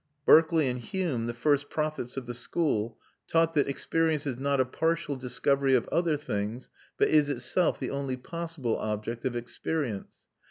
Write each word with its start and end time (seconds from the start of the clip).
Berkeley 0.25 0.67
and 0.67 0.79
Hume, 0.79 1.27
the 1.27 1.31
first 1.35 1.69
prophets 1.69 2.17
of 2.17 2.25
the 2.25 2.33
school, 2.33 2.97
taught 3.27 3.53
that 3.53 3.67
experience 3.67 4.25
is 4.25 4.39
not 4.39 4.59
a 4.59 4.65
partial 4.65 5.15
discovery 5.15 5.75
of 5.75 5.87
other 5.89 6.17
things 6.17 6.71
but 6.97 7.07
is 7.07 7.29
itself 7.29 7.79
the 7.79 7.91
only 7.91 8.17
possible 8.17 8.77
object 8.79 9.25
of 9.25 9.35
experience. 9.35 10.25